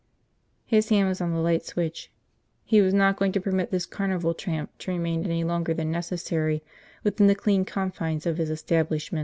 His 0.65 0.89
hand 0.89 1.07
was 1.09 1.21
on 1.21 1.29
the 1.31 1.37
light 1.37 1.63
switch. 1.63 2.09
He 2.65 2.81
was 2.81 2.91
not 2.91 3.17
going 3.17 3.31
to 3.33 3.39
permit 3.39 3.69
this 3.69 3.85
carnival 3.85 4.33
tramp 4.33 4.75
to 4.79 4.89
remain 4.91 5.23
any 5.23 5.43
longer 5.43 5.75
than 5.75 5.91
necessary 5.91 6.63
within 7.03 7.27
the 7.27 7.35
clean 7.35 7.65
confines 7.65 8.25
of 8.25 8.39
his 8.39 8.49
establishment. 8.49 9.19